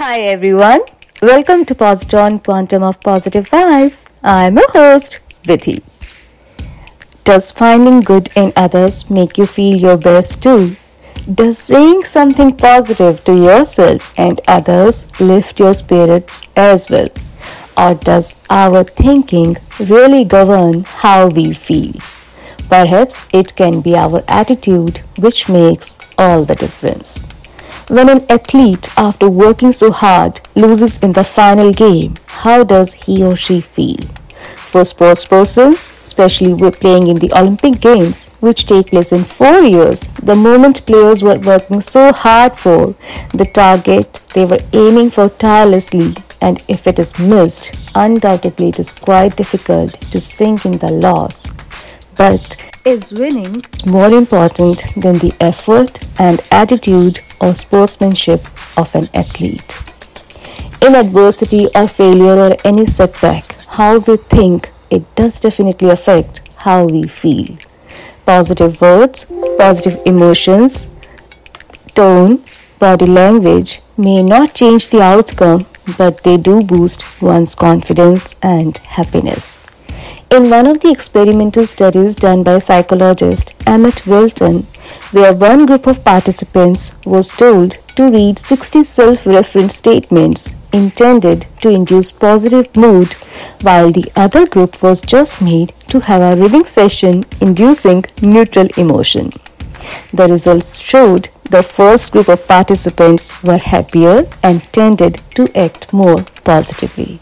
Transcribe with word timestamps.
Hi 0.00 0.20
everyone, 0.20 0.80
welcome 1.20 1.66
to 1.66 1.74
Positron 1.74 2.42
Quantum 2.42 2.82
of 2.82 2.98
Positive 3.00 3.46
Vibes. 3.46 4.06
I'm 4.22 4.56
your 4.56 4.70
host, 4.70 5.20
Vithi. 5.42 5.82
Does 7.24 7.52
finding 7.52 8.00
good 8.00 8.30
in 8.34 8.54
others 8.56 9.10
make 9.10 9.36
you 9.36 9.44
feel 9.44 9.76
your 9.76 9.98
best 9.98 10.42
too? 10.42 10.76
Does 11.34 11.58
saying 11.58 12.04
something 12.04 12.56
positive 12.56 13.22
to 13.24 13.34
yourself 13.36 14.18
and 14.18 14.40
others 14.48 15.04
lift 15.20 15.60
your 15.60 15.74
spirits 15.74 16.48
as 16.56 16.88
well? 16.88 17.10
Or 17.76 17.92
does 17.92 18.34
our 18.48 18.84
thinking 18.84 19.58
really 19.78 20.24
govern 20.24 20.84
how 20.84 21.28
we 21.28 21.52
feel? 21.52 21.92
Perhaps 22.70 23.26
it 23.34 23.54
can 23.54 23.82
be 23.82 23.96
our 23.96 24.24
attitude 24.28 25.02
which 25.18 25.50
makes 25.50 25.98
all 26.16 26.46
the 26.46 26.54
difference. 26.54 27.22
When 27.90 28.08
an 28.08 28.24
athlete, 28.30 28.88
after 28.96 29.28
working 29.28 29.72
so 29.72 29.90
hard, 29.90 30.40
loses 30.54 30.98
in 30.98 31.12
the 31.12 31.24
final 31.24 31.72
game, 31.72 32.14
how 32.26 32.62
does 32.62 32.92
he 32.92 33.20
or 33.24 33.34
she 33.34 33.60
feel? 33.60 33.98
For 34.56 34.84
sports 34.84 35.24
persons, 35.24 35.90
especially 36.04 36.54
with 36.54 36.78
playing 36.78 37.08
in 37.08 37.16
the 37.16 37.32
Olympic 37.36 37.80
Games, 37.80 38.32
which 38.38 38.66
take 38.66 38.90
place 38.90 39.10
in 39.10 39.24
four 39.24 39.62
years, 39.62 40.02
the 40.22 40.36
moment 40.36 40.86
players 40.86 41.24
were 41.24 41.40
working 41.40 41.80
so 41.80 42.12
hard 42.12 42.56
for 42.56 42.94
the 43.34 43.50
target 43.52 44.20
they 44.34 44.44
were 44.44 44.60
aiming 44.72 45.10
for 45.10 45.28
tirelessly, 45.28 46.14
and 46.40 46.62
if 46.68 46.86
it 46.86 47.00
is 47.00 47.18
missed, 47.18 47.74
undoubtedly 47.96 48.68
it 48.68 48.78
is 48.78 48.94
quite 48.94 49.34
difficult 49.34 50.00
to 50.12 50.20
sink 50.20 50.64
in 50.64 50.78
the 50.78 50.92
loss. 50.92 51.48
But 52.16 52.54
is 52.84 53.12
winning 53.12 53.64
more 53.84 54.10
important 54.10 54.84
than 54.96 55.18
the 55.18 55.34
effort 55.40 55.98
and 56.20 56.40
attitude 56.52 57.18
or 57.40 57.54
sportsmanship 57.54 58.40
of 58.76 58.94
an 58.94 59.08
athlete? 59.14 59.78
In 60.82 60.94
adversity 60.94 61.68
or 61.74 61.88
failure 61.88 62.38
or 62.38 62.56
any 62.64 62.86
setback, 62.86 63.52
how 63.78 63.98
we 63.98 64.16
think 64.16 64.70
it 64.90 65.02
does 65.14 65.40
definitely 65.40 65.90
affect 65.90 66.48
how 66.56 66.84
we 66.84 67.04
feel. 67.04 67.56
Positive 68.26 68.80
words, 68.80 69.26
positive 69.58 70.00
emotions, 70.04 70.88
tone, 71.94 72.42
body 72.78 73.06
language 73.06 73.80
may 73.96 74.22
not 74.22 74.54
change 74.54 74.88
the 74.88 75.02
outcome, 75.02 75.66
but 75.98 76.22
they 76.24 76.36
do 76.36 76.62
boost 76.62 77.04
one's 77.20 77.54
confidence 77.54 78.36
and 78.42 78.78
happiness. 78.78 79.60
In 80.30 80.48
one 80.48 80.68
of 80.68 80.78
the 80.78 80.92
experimental 80.92 81.66
studies 81.66 82.14
done 82.14 82.44
by 82.44 82.58
psychologist 82.58 83.52
Emmett 83.66 83.96
Velten, 84.04 84.64
where 85.12 85.34
one 85.34 85.66
group 85.66 85.88
of 85.88 86.04
participants 86.04 86.94
was 87.04 87.30
told 87.30 87.72
to 87.96 88.08
read 88.08 88.38
60 88.38 88.84
self-reference 88.84 89.74
statements 89.74 90.54
intended 90.72 91.46
to 91.62 91.70
induce 91.70 92.12
positive 92.12 92.76
mood, 92.76 93.14
while 93.62 93.90
the 93.90 94.08
other 94.14 94.46
group 94.46 94.80
was 94.84 95.00
just 95.00 95.42
made 95.42 95.72
to 95.88 95.98
have 95.98 96.22
a 96.22 96.40
reading 96.40 96.64
session 96.64 97.24
inducing 97.40 98.04
neutral 98.22 98.68
emotion. 98.76 99.30
The 100.14 100.28
results 100.28 100.78
showed 100.78 101.28
the 101.50 101.64
first 101.64 102.12
group 102.12 102.28
of 102.28 102.46
participants 102.46 103.42
were 103.42 103.58
happier 103.58 104.28
and 104.44 104.62
tended 104.72 105.20
to 105.34 105.48
act 105.58 105.92
more 105.92 106.22
positively. 106.44 107.18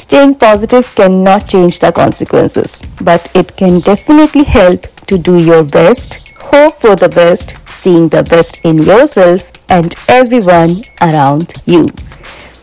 Staying 0.00 0.36
positive 0.36 0.92
cannot 0.94 1.46
change 1.46 1.78
the 1.78 1.92
consequences, 1.92 2.82
but 3.00 3.30
it 3.34 3.54
can 3.56 3.80
definitely 3.80 4.44
help 4.44 4.86
to 5.06 5.18
do 5.18 5.38
your 5.38 5.62
best, 5.62 6.32
hope 6.40 6.76
for 6.78 6.96
the 6.96 7.08
best, 7.08 7.56
seeing 7.68 8.08
the 8.08 8.22
best 8.22 8.64
in 8.64 8.82
yourself 8.82 9.52
and 9.68 9.94
everyone 10.08 10.76
around 11.02 11.52
you. 11.66 11.88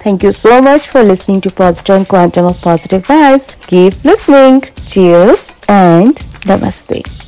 Thank 0.03 0.23
you 0.23 0.31
so 0.31 0.61
much 0.61 0.88
for 0.88 1.03
listening 1.03 1.41
to 1.41 1.49
Positron 1.49 2.08
Quantum 2.08 2.45
of 2.47 2.59
Positive 2.61 3.05
Vibes. 3.05 3.47
Keep 3.67 4.03
listening. 4.03 4.63
Cheers 4.88 5.52
and 5.69 6.15
namaste. 6.49 7.27